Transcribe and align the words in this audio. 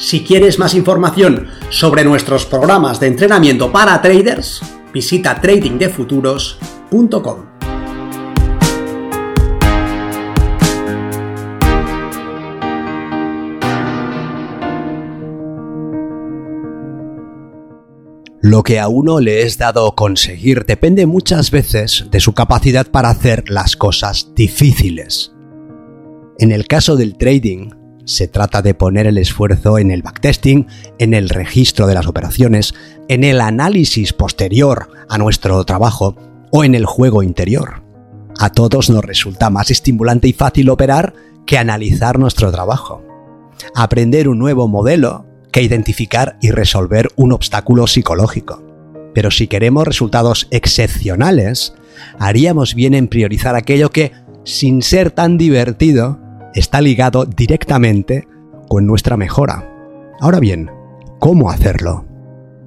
Si 0.00 0.24
quieres 0.24 0.58
más 0.58 0.74
información 0.74 1.46
sobre 1.68 2.02
nuestros 2.04 2.46
programas 2.46 2.98
de 3.00 3.06
entrenamiento 3.06 3.70
para 3.70 4.00
traders, 4.00 4.62
visita 4.94 5.38
tradingdefuturos.com. 5.38 7.50
Lo 18.40 18.62
que 18.62 18.80
a 18.80 18.88
uno 18.88 19.20
le 19.20 19.42
es 19.42 19.58
dado 19.58 19.94
conseguir 19.94 20.64
depende 20.64 21.04
muchas 21.04 21.50
veces 21.50 22.06
de 22.10 22.20
su 22.20 22.32
capacidad 22.32 22.90
para 22.90 23.10
hacer 23.10 23.50
las 23.50 23.76
cosas 23.76 24.32
difíciles. 24.34 25.34
En 26.38 26.52
el 26.52 26.66
caso 26.66 26.96
del 26.96 27.18
trading, 27.18 27.79
se 28.10 28.26
trata 28.26 28.60
de 28.60 28.74
poner 28.74 29.06
el 29.06 29.18
esfuerzo 29.18 29.78
en 29.78 29.90
el 29.90 30.02
backtesting, 30.02 30.66
en 30.98 31.14
el 31.14 31.28
registro 31.28 31.86
de 31.86 31.94
las 31.94 32.06
operaciones, 32.06 32.74
en 33.08 33.22
el 33.22 33.40
análisis 33.40 34.12
posterior 34.12 34.90
a 35.08 35.16
nuestro 35.16 35.64
trabajo 35.64 36.16
o 36.50 36.64
en 36.64 36.74
el 36.74 36.86
juego 36.86 37.22
interior. 37.22 37.82
A 38.38 38.50
todos 38.50 38.90
nos 38.90 39.04
resulta 39.04 39.48
más 39.48 39.70
estimulante 39.70 40.26
y 40.26 40.32
fácil 40.32 40.70
operar 40.70 41.14
que 41.46 41.56
analizar 41.56 42.18
nuestro 42.18 42.50
trabajo. 42.50 43.02
Aprender 43.74 44.28
un 44.28 44.38
nuevo 44.38 44.66
modelo 44.66 45.26
que 45.52 45.62
identificar 45.62 46.36
y 46.40 46.50
resolver 46.50 47.10
un 47.16 47.32
obstáculo 47.32 47.86
psicológico. 47.86 48.64
Pero 49.14 49.30
si 49.30 49.46
queremos 49.46 49.86
resultados 49.86 50.48
excepcionales, 50.50 51.74
haríamos 52.18 52.74
bien 52.74 52.94
en 52.94 53.08
priorizar 53.08 53.54
aquello 53.54 53.90
que, 53.90 54.12
sin 54.44 54.82
ser 54.82 55.10
tan 55.10 55.38
divertido, 55.38 56.18
está 56.54 56.80
ligado 56.80 57.24
directamente 57.24 58.26
con 58.68 58.86
nuestra 58.86 59.16
mejora. 59.16 59.68
Ahora 60.20 60.40
bien, 60.40 60.70
¿cómo 61.18 61.50
hacerlo? 61.50 62.06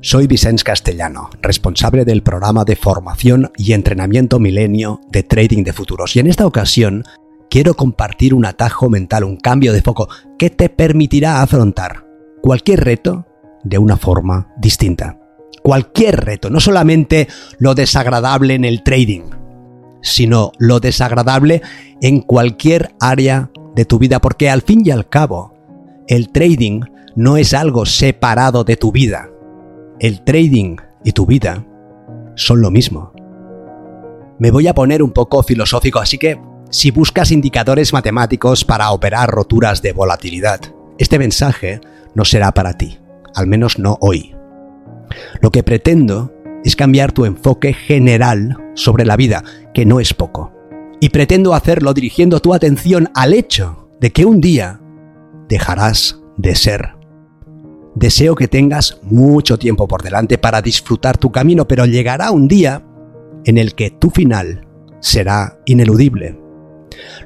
Soy 0.02 0.28
Vicens 0.28 0.64
Castellano, 0.64 1.30
responsable 1.42 2.04
del 2.04 2.24
programa 2.24 2.66
de 2.66 2.76
formación 2.76 3.52
y 3.58 3.72
entrenamiento 3.72 4.40
milenio 4.40 5.00
de 5.10 5.24
trading 5.24 5.64
de 5.64 5.72
futuros. 5.72 6.16
Y 6.16 6.20
en 6.20 6.28
esta 6.28 6.46
ocasión 6.46 7.04
quiero 7.50 7.76
compartir 7.76 8.34
un 8.34 8.46
atajo 8.46 8.90
mental, 8.90 9.24
un 9.24 9.38
cambio 9.38 9.72
de 9.72 9.82
foco 9.82 10.10
que 10.38 10.50
te 10.50 10.68
permitirá 10.70 11.42
afrontar 11.42 12.06
cualquier 12.42 12.84
reto 12.84 13.26
de 13.64 13.78
una 13.78 13.96
forma 13.96 14.50
distinta. 14.58 15.20
Cualquier 15.62 16.26
reto, 16.26 16.50
no 16.50 16.60
solamente 16.60 17.30
lo 17.58 17.74
desagradable 17.74 18.56
en 18.56 18.66
el 18.66 18.84
trading, 18.84 19.22
sino 20.04 20.52
lo 20.60 20.80
desagradable 20.80 21.64
en 22.02 22.22
cualquier 22.22 22.94
área 23.00 23.50
de 23.74 23.86
tu 23.86 23.98
vida, 23.98 24.20
porque 24.20 24.50
al 24.50 24.62
fin 24.62 24.84
y 24.86 24.92
al 24.92 25.10
cabo, 25.10 25.54
el 26.08 26.30
trading 26.30 26.82
no 27.16 27.38
es 27.38 27.54
algo 27.54 27.86
separado 27.86 28.64
de 28.64 28.78
tu 28.78 28.92
vida. 28.92 29.30
El 30.00 30.24
trading 30.24 30.78
y 31.04 31.14
tu 31.14 31.26
vida 31.26 31.66
son 32.36 32.62
lo 32.62 32.70
mismo. 32.70 33.14
Me 34.38 34.52
voy 34.52 34.68
a 34.68 34.74
poner 34.74 35.02
un 35.02 35.12
poco 35.12 35.42
filosófico, 35.42 36.00
así 36.00 36.18
que 36.18 36.40
si 36.70 36.92
buscas 36.92 37.32
indicadores 37.32 37.94
matemáticos 37.94 38.66
para 38.66 38.92
operar 38.92 39.30
roturas 39.30 39.82
de 39.82 39.94
volatilidad, 39.94 40.60
este 40.98 41.20
mensaje 41.20 41.80
no 42.14 42.26
será 42.26 42.52
para 42.52 42.74
ti, 42.74 43.00
al 43.36 43.48
menos 43.48 43.80
no 43.80 43.98
hoy. 44.02 44.36
Lo 45.42 45.52
que 45.52 45.64
pretendo 45.64 46.34
es 46.66 46.76
cambiar 46.76 47.12
tu 47.12 47.26
enfoque 47.26 47.74
general 47.74 48.58
sobre 48.74 49.06
la 49.06 49.16
vida, 49.16 49.44
que 49.74 49.86
no 49.86 50.00
es 50.00 50.14
poco 50.14 50.54
y 51.00 51.10
pretendo 51.10 51.54
hacerlo 51.54 51.94
dirigiendo 51.94 52.40
tu 52.40 52.54
atención 52.54 53.10
al 53.14 53.34
hecho 53.34 53.90
de 54.00 54.12
que 54.12 54.26
un 54.26 54.40
día 54.40 54.80
dejarás 55.50 56.22
de 56.38 56.56
ser. 56.56 56.96
Deseo 57.96 58.36
que 58.36 58.48
tengas 58.48 59.00
mucho 59.04 59.60
tiempo 59.60 59.88
por 59.88 60.02
delante 60.02 60.38
para 60.38 60.62
disfrutar 60.62 61.18
tu 61.18 61.32
camino, 61.32 61.68
pero 61.68 61.86
llegará 61.86 62.32
un 62.32 62.48
día 62.48 62.86
en 63.46 63.58
el 63.58 63.76
que 63.76 63.92
tu 63.92 64.10
final 64.10 64.66
será 65.00 65.60
ineludible. 65.66 66.40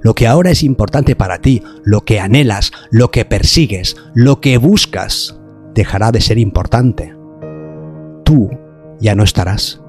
Lo 0.02 0.16
que 0.16 0.28
ahora 0.28 0.52
es 0.52 0.64
importante 0.64 1.16
para 1.16 1.40
ti, 1.40 1.62
lo 1.84 2.03
que 2.03 2.19
anhelas, 2.19 2.72
lo 2.90 3.12
que 3.12 3.25
persigues, 3.25 3.96
lo 4.14 4.41
que 4.41 4.58
buscas, 4.58 5.40
dejará 5.74 6.12
de 6.12 6.22
ser 6.22 6.38
importante. 6.38 7.16
Tú 8.24 8.50
ya 9.00 9.16
no 9.16 9.24
estarás. 9.24 9.81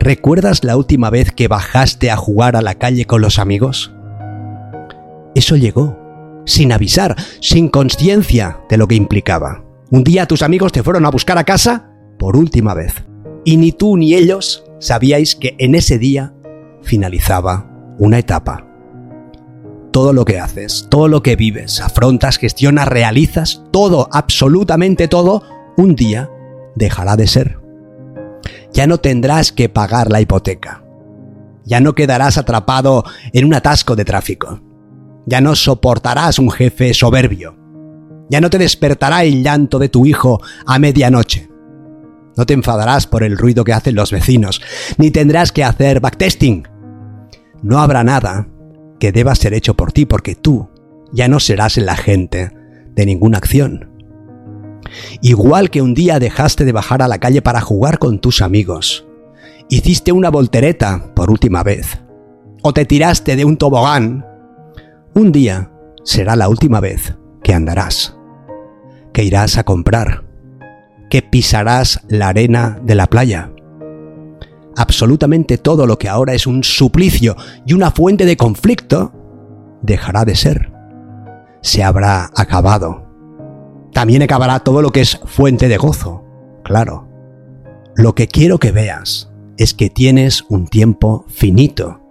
¿Recuerdas 0.00 0.62
la 0.62 0.76
última 0.76 1.10
vez 1.10 1.32
que 1.32 1.48
bajaste 1.48 2.10
a 2.10 2.16
jugar 2.16 2.56
a 2.56 2.62
la 2.62 2.74
calle 2.74 3.06
con 3.06 3.20
los 3.20 3.38
amigos? 3.38 3.92
Eso 5.34 5.56
llegó, 5.56 5.98
sin 6.44 6.72
avisar, 6.72 7.16
sin 7.40 7.68
conciencia 7.68 8.60
de 8.68 8.76
lo 8.76 8.86
que 8.88 8.94
implicaba. 8.94 9.64
Un 9.90 10.04
día 10.04 10.26
tus 10.26 10.42
amigos 10.42 10.72
te 10.72 10.82
fueron 10.82 11.06
a 11.06 11.10
buscar 11.10 11.38
a 11.38 11.44
casa 11.44 11.90
por 12.18 12.36
última 12.36 12.74
vez. 12.74 13.04
Y 13.44 13.56
ni 13.56 13.72
tú 13.72 13.96
ni 13.96 14.14
ellos 14.14 14.64
sabíais 14.78 15.34
que 15.34 15.56
en 15.58 15.74
ese 15.74 15.98
día 15.98 16.34
finalizaba 16.82 17.70
una 17.98 18.18
etapa. 18.18 18.66
Todo 19.92 20.12
lo 20.12 20.24
que 20.24 20.38
haces, 20.38 20.86
todo 20.90 21.08
lo 21.08 21.22
que 21.22 21.36
vives, 21.36 21.80
afrontas, 21.80 22.38
gestionas, 22.38 22.86
realizas, 22.86 23.62
todo, 23.72 24.08
absolutamente 24.12 25.08
todo, 25.08 25.42
un 25.76 25.96
día 25.96 26.30
dejará 26.74 27.16
de 27.16 27.26
ser 27.26 27.65
ya 28.76 28.86
no 28.86 28.98
tendrás 28.98 29.52
que 29.52 29.70
pagar 29.70 30.12
la 30.12 30.20
hipoteca. 30.20 30.84
Ya 31.64 31.80
no 31.80 31.94
quedarás 31.94 32.36
atrapado 32.36 33.04
en 33.32 33.46
un 33.46 33.54
atasco 33.54 33.96
de 33.96 34.04
tráfico. 34.04 34.60
Ya 35.24 35.40
no 35.40 35.56
soportarás 35.56 36.38
un 36.38 36.50
jefe 36.50 36.92
soberbio. 36.92 37.56
Ya 38.28 38.42
no 38.42 38.50
te 38.50 38.58
despertará 38.58 39.24
el 39.24 39.42
llanto 39.42 39.78
de 39.78 39.88
tu 39.88 40.04
hijo 40.04 40.42
a 40.66 40.78
medianoche. 40.78 41.48
No 42.36 42.44
te 42.44 42.52
enfadarás 42.52 43.06
por 43.06 43.22
el 43.22 43.38
ruido 43.38 43.64
que 43.64 43.72
hacen 43.72 43.94
los 43.94 44.12
vecinos, 44.12 44.60
ni 44.98 45.10
tendrás 45.10 45.52
que 45.52 45.64
hacer 45.64 46.00
backtesting. 46.00 46.68
No 47.62 47.78
habrá 47.78 48.04
nada 48.04 48.46
que 49.00 49.10
deba 49.10 49.34
ser 49.34 49.54
hecho 49.54 49.72
por 49.72 49.92
ti 49.92 50.04
porque 50.04 50.34
tú 50.34 50.68
ya 51.14 51.28
no 51.28 51.40
serás 51.40 51.78
el 51.78 51.88
agente 51.88 52.52
de 52.94 53.06
ninguna 53.06 53.38
acción. 53.38 53.95
Igual 55.20 55.70
que 55.70 55.82
un 55.82 55.94
día 55.94 56.18
dejaste 56.18 56.64
de 56.64 56.72
bajar 56.72 57.02
a 57.02 57.08
la 57.08 57.18
calle 57.18 57.42
para 57.42 57.60
jugar 57.60 57.98
con 57.98 58.18
tus 58.18 58.42
amigos. 58.42 59.06
Hiciste 59.68 60.12
una 60.12 60.30
voltereta 60.30 61.12
por 61.14 61.30
última 61.30 61.62
vez. 61.62 61.98
O 62.62 62.72
te 62.72 62.84
tiraste 62.84 63.36
de 63.36 63.44
un 63.44 63.56
tobogán. 63.56 64.26
Un 65.14 65.32
día 65.32 65.72
será 66.04 66.36
la 66.36 66.48
última 66.48 66.80
vez 66.80 67.16
que 67.42 67.54
andarás. 67.54 68.16
Que 69.12 69.24
irás 69.24 69.58
a 69.58 69.64
comprar. 69.64 70.24
Que 71.10 71.22
pisarás 71.22 72.00
la 72.08 72.28
arena 72.28 72.78
de 72.82 72.94
la 72.94 73.06
playa. 73.06 73.50
Absolutamente 74.76 75.58
todo 75.58 75.86
lo 75.86 75.98
que 75.98 76.08
ahora 76.08 76.34
es 76.34 76.46
un 76.46 76.62
suplicio 76.62 77.36
y 77.64 77.72
una 77.72 77.90
fuente 77.90 78.26
de 78.26 78.36
conflicto 78.36 79.12
dejará 79.82 80.24
de 80.24 80.36
ser. 80.36 80.72
Se 81.62 81.82
habrá 81.82 82.30
acabado 82.36 83.05
también 83.96 84.22
acabará 84.22 84.60
todo 84.60 84.82
lo 84.82 84.92
que 84.92 85.00
es 85.00 85.18
fuente 85.24 85.68
de 85.68 85.78
gozo. 85.78 86.22
Claro. 86.64 87.08
Lo 87.94 88.14
que 88.14 88.28
quiero 88.28 88.58
que 88.58 88.70
veas 88.70 89.32
es 89.56 89.72
que 89.72 89.88
tienes 89.88 90.44
un 90.50 90.66
tiempo 90.66 91.24
finito. 91.28 92.02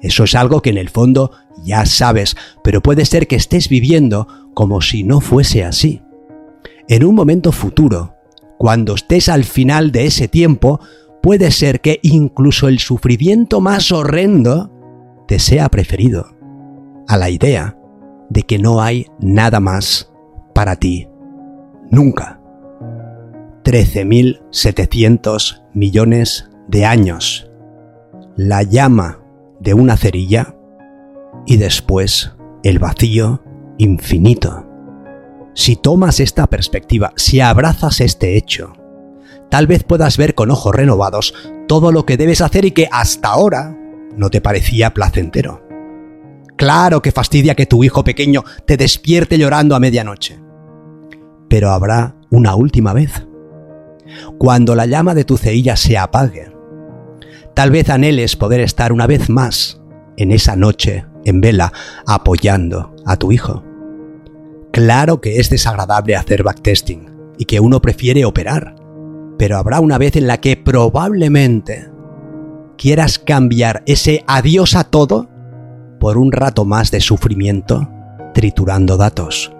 Eso 0.00 0.22
es 0.22 0.36
algo 0.36 0.62
que 0.62 0.70
en 0.70 0.78
el 0.78 0.88
fondo 0.88 1.32
ya 1.64 1.84
sabes, 1.84 2.36
pero 2.62 2.80
puede 2.80 3.04
ser 3.06 3.26
que 3.26 3.34
estés 3.34 3.68
viviendo 3.68 4.28
como 4.54 4.80
si 4.82 5.02
no 5.02 5.20
fuese 5.20 5.64
así. 5.64 6.00
En 6.86 7.04
un 7.04 7.16
momento 7.16 7.50
futuro, 7.50 8.14
cuando 8.56 8.94
estés 8.94 9.28
al 9.28 9.42
final 9.42 9.90
de 9.90 10.06
ese 10.06 10.28
tiempo, 10.28 10.78
puede 11.24 11.50
ser 11.50 11.80
que 11.80 11.98
incluso 12.02 12.68
el 12.68 12.78
sufrimiento 12.78 13.60
más 13.60 13.90
horrendo 13.90 14.70
te 15.26 15.40
sea 15.40 15.68
preferido 15.70 16.36
a 17.08 17.16
la 17.16 17.30
idea 17.30 17.76
de 18.30 18.44
que 18.44 18.60
no 18.60 18.80
hay 18.80 19.08
nada 19.18 19.58
más 19.58 20.08
para 20.54 20.76
ti 20.76 21.08
nunca. 21.92 22.40
13.700 23.64 25.62
millones 25.72 26.50
de 26.66 26.84
años. 26.84 27.48
La 28.34 28.64
llama 28.64 29.20
de 29.60 29.74
una 29.74 29.96
cerilla 29.96 30.56
y 31.46 31.58
después 31.58 32.32
el 32.64 32.80
vacío 32.80 33.44
infinito. 33.78 34.66
Si 35.54 35.76
tomas 35.76 36.18
esta 36.18 36.48
perspectiva, 36.48 37.12
si 37.16 37.40
abrazas 37.40 38.00
este 38.00 38.36
hecho, 38.36 38.72
tal 39.50 39.68
vez 39.68 39.84
puedas 39.84 40.16
ver 40.16 40.34
con 40.34 40.50
ojos 40.50 40.74
renovados 40.74 41.34
todo 41.68 41.92
lo 41.92 42.06
que 42.06 42.16
debes 42.16 42.40
hacer 42.40 42.64
y 42.64 42.70
que 42.72 42.88
hasta 42.90 43.28
ahora 43.28 43.78
no 44.16 44.30
te 44.30 44.40
parecía 44.40 44.94
placentero. 44.94 45.62
Claro 46.56 47.02
que 47.02 47.12
fastidia 47.12 47.54
que 47.54 47.66
tu 47.66 47.84
hijo 47.84 48.02
pequeño 48.02 48.44
te 48.66 48.78
despierte 48.78 49.36
llorando 49.36 49.76
a 49.76 49.80
medianoche. 49.80 50.41
Pero 51.52 51.70
habrá 51.70 52.14
una 52.30 52.54
última 52.54 52.94
vez. 52.94 53.26
Cuando 54.38 54.74
la 54.74 54.86
llama 54.86 55.14
de 55.14 55.24
tu 55.26 55.36
ceilla 55.36 55.76
se 55.76 55.98
apague, 55.98 56.50
tal 57.52 57.70
vez 57.70 57.90
anheles 57.90 58.36
poder 58.36 58.60
estar 58.60 58.90
una 58.90 59.06
vez 59.06 59.28
más 59.28 59.78
en 60.16 60.32
esa 60.32 60.56
noche 60.56 61.04
en 61.26 61.42
vela 61.42 61.70
apoyando 62.06 62.96
a 63.04 63.18
tu 63.18 63.32
hijo. 63.32 63.62
Claro 64.72 65.20
que 65.20 65.40
es 65.40 65.50
desagradable 65.50 66.16
hacer 66.16 66.42
backtesting 66.42 67.10
y 67.36 67.44
que 67.44 67.60
uno 67.60 67.82
prefiere 67.82 68.24
operar, 68.24 68.74
pero 69.36 69.58
habrá 69.58 69.80
una 69.80 69.98
vez 69.98 70.16
en 70.16 70.28
la 70.28 70.40
que 70.40 70.56
probablemente 70.56 71.90
quieras 72.78 73.18
cambiar 73.18 73.82
ese 73.84 74.24
adiós 74.26 74.74
a 74.74 74.84
todo 74.84 75.28
por 76.00 76.16
un 76.16 76.32
rato 76.32 76.64
más 76.64 76.90
de 76.90 77.02
sufrimiento 77.02 77.90
triturando 78.32 78.96
datos. 78.96 79.52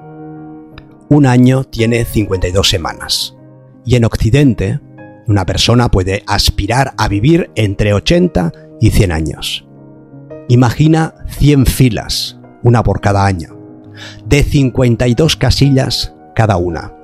Un 1.12 1.26
año 1.26 1.64
tiene 1.64 2.06
52 2.06 2.67
semanas 2.67 3.37
y 3.85 3.97
en 3.97 4.06
Occidente 4.06 4.81
una 5.26 5.44
persona 5.44 5.91
puede 5.91 6.23
aspirar 6.26 6.94
a 6.97 7.06
vivir 7.06 7.50
entre 7.55 7.93
80 7.93 8.50
y 8.81 8.93
100 8.93 9.12
años. 9.12 9.69
Imagina 10.49 11.14
100 11.29 11.67
filas, 11.67 12.41
una 12.62 12.82
por 12.82 13.03
cada 13.03 13.26
año 13.26 13.59
de 14.25 14.43
52 14.43 15.37
casillas 15.37 16.14
cada 16.35 16.56
una. 16.56 16.94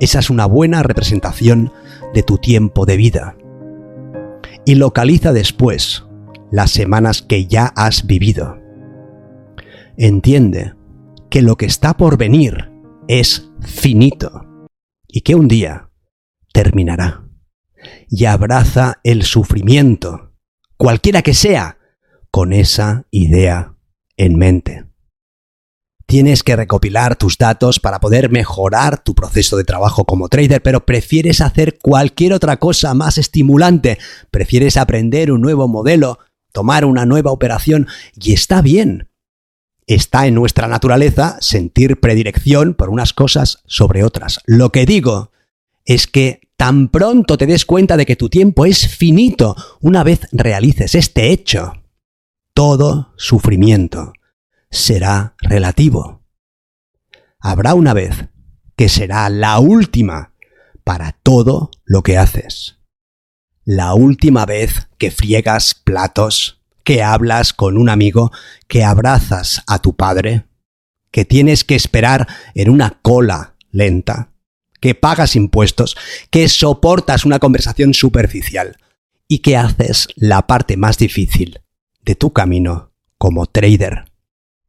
Esa 0.00 0.18
es 0.18 0.28
una 0.28 0.44
buena 0.44 0.82
representación 0.82 1.72
de 2.12 2.24
tu 2.24 2.36
tiempo 2.36 2.84
de 2.84 2.98
vida. 2.98 3.36
Y 4.66 4.74
localiza 4.74 5.32
después 5.32 6.04
las 6.50 6.72
semanas 6.72 7.22
que 7.22 7.46
ya 7.46 7.72
has 7.74 8.06
vivido. 8.06 8.58
Entiende 9.96 10.74
que 11.30 11.40
lo 11.40 11.56
que 11.56 11.64
está 11.64 11.96
por 11.96 12.18
venir 12.18 12.73
es 13.08 13.50
finito 13.60 14.30
y 15.06 15.20
que 15.20 15.34
un 15.34 15.48
día 15.48 15.90
terminará. 16.52 17.28
Y 18.08 18.24
abraza 18.24 19.00
el 19.04 19.24
sufrimiento, 19.24 20.32
cualquiera 20.76 21.22
que 21.22 21.34
sea, 21.34 21.78
con 22.30 22.52
esa 22.52 23.06
idea 23.10 23.74
en 24.16 24.36
mente. 24.36 24.86
Tienes 26.06 26.42
que 26.42 26.56
recopilar 26.56 27.16
tus 27.16 27.38
datos 27.38 27.80
para 27.80 27.98
poder 28.00 28.30
mejorar 28.30 29.02
tu 29.02 29.14
proceso 29.14 29.56
de 29.56 29.64
trabajo 29.64 30.04
como 30.04 30.28
trader, 30.28 30.62
pero 30.62 30.84
prefieres 30.84 31.40
hacer 31.40 31.78
cualquier 31.78 32.32
otra 32.32 32.58
cosa 32.58 32.94
más 32.94 33.18
estimulante, 33.18 33.98
prefieres 34.30 34.76
aprender 34.76 35.32
un 35.32 35.40
nuevo 35.40 35.66
modelo, 35.66 36.18
tomar 36.52 36.84
una 36.84 37.06
nueva 37.06 37.32
operación, 37.32 37.88
y 38.14 38.32
está 38.32 38.62
bien. 38.62 39.08
Está 39.86 40.26
en 40.26 40.34
nuestra 40.34 40.68
naturaleza 40.68 41.36
sentir 41.40 42.00
predilección 42.00 42.74
por 42.74 42.88
unas 42.88 43.12
cosas 43.12 43.62
sobre 43.66 44.02
otras. 44.02 44.40
Lo 44.46 44.70
que 44.70 44.86
digo 44.86 45.30
es 45.84 46.06
que 46.06 46.40
tan 46.56 46.88
pronto 46.88 47.36
te 47.36 47.46
des 47.46 47.64
cuenta 47.64 47.96
de 47.96 48.06
que 48.06 48.16
tu 48.16 48.28
tiempo 48.28 48.64
es 48.64 48.88
finito 48.88 49.56
una 49.80 50.02
vez 50.02 50.20
realices 50.32 50.94
este 50.94 51.30
hecho, 51.30 51.72
todo 52.54 53.12
sufrimiento 53.16 54.12
será 54.70 55.34
relativo. 55.38 56.22
Habrá 57.38 57.74
una 57.74 57.92
vez 57.92 58.28
que 58.76 58.88
será 58.88 59.28
la 59.28 59.58
última 59.58 60.34
para 60.82 61.12
todo 61.12 61.70
lo 61.84 62.02
que 62.02 62.16
haces. 62.16 62.78
La 63.64 63.94
última 63.94 64.46
vez 64.46 64.88
que 64.98 65.10
friegas 65.10 65.74
platos, 65.74 66.63
que 66.84 67.02
hablas 67.02 67.52
con 67.52 67.76
un 67.78 67.88
amigo, 67.88 68.30
que 68.68 68.84
abrazas 68.84 69.62
a 69.66 69.80
tu 69.80 69.96
padre, 69.96 70.44
que 71.10 71.24
tienes 71.24 71.64
que 71.64 71.74
esperar 71.74 72.28
en 72.54 72.70
una 72.70 72.98
cola 73.02 73.54
lenta, 73.70 74.30
que 74.80 74.94
pagas 74.94 75.34
impuestos, 75.34 75.96
que 76.30 76.48
soportas 76.48 77.24
una 77.24 77.38
conversación 77.38 77.94
superficial 77.94 78.76
y 79.26 79.38
que 79.38 79.56
haces 79.56 80.08
la 80.14 80.46
parte 80.46 80.76
más 80.76 80.98
difícil 80.98 81.60
de 82.02 82.14
tu 82.14 82.32
camino 82.32 82.92
como 83.16 83.46
trader. 83.46 84.04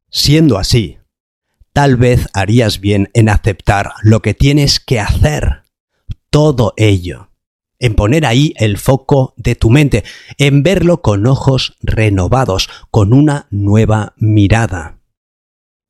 Siendo 0.09 0.57
así, 0.57 0.99
tal 1.73 1.97
vez 1.97 2.29
harías 2.33 2.79
bien 2.79 3.09
en 3.13 3.27
aceptar 3.27 3.91
lo 4.01 4.21
que 4.21 4.33
tienes 4.33 4.79
que 4.79 5.01
hacer, 5.01 5.63
todo 6.29 6.73
ello, 6.77 7.29
en 7.79 7.95
poner 7.95 8.25
ahí 8.25 8.53
el 8.57 8.77
foco 8.77 9.33
de 9.37 9.55
tu 9.55 9.69
mente, 9.69 10.03
en 10.37 10.63
verlo 10.63 11.01
con 11.01 11.27
ojos 11.27 11.77
renovados, 11.81 12.69
con 12.91 13.13
una 13.13 13.47
nueva 13.49 14.13
mirada, 14.17 14.99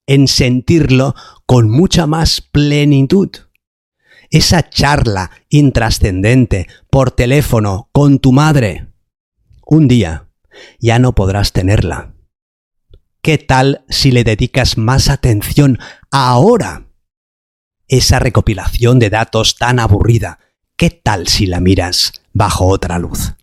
en 0.07 0.27
sentirlo 0.27 1.15
con 1.45 1.69
mucha 1.69 2.07
más 2.07 2.41
plenitud. 2.41 3.29
Esa 4.29 4.69
charla 4.69 5.31
intrascendente 5.49 6.67
por 6.89 7.11
teléfono 7.11 7.89
con 7.91 8.19
tu 8.19 8.31
madre, 8.31 8.87
un 9.65 9.87
día 9.87 10.29
ya 10.79 10.99
no 10.99 11.13
podrás 11.13 11.51
tenerla 11.51 12.15
¿Qué 13.25 13.39
tal 13.39 13.83
si 13.89 14.11
le 14.11 14.23
dedicas 14.23 14.77
más 14.77 15.09
atención 15.09 15.79
ahora? 16.11 16.91
Esa 17.87 18.19
recopilación 18.19 18.99
de 18.99 19.09
datos 19.09 19.55
tan 19.55 19.79
aburrida, 19.79 20.37
¿qué 20.77 20.89
tal 20.89 21.27
si 21.27 21.45
la 21.45 21.59
miras 21.59 22.13
bajo 22.33 22.67
otra 22.67 22.97
luz? 22.99 23.33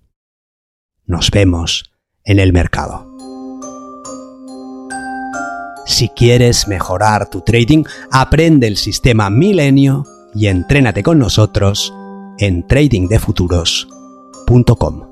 Nos 1.06 1.30
vemos 1.30 1.92
en 2.24 2.38
el 2.38 2.52
mercado. 2.52 3.10
Si 5.86 6.08
quieres 6.10 6.68
mejorar 6.68 7.28
tu 7.28 7.40
trading, 7.40 7.82
aprende 8.10 8.68
el 8.68 8.76
sistema 8.76 9.30
Milenio 9.30 10.04
y 10.34 10.46
entrénate 10.46 11.02
con 11.02 11.18
nosotros 11.18 11.92
en 12.38 12.66
tradingdefuturos.com. 12.66 15.11